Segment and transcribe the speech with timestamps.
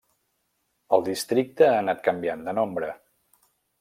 [0.97, 2.91] El districte ha anat canviant de nombre.